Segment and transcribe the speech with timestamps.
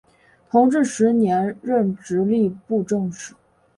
[0.49, 3.35] 同治十年任直隶布政使。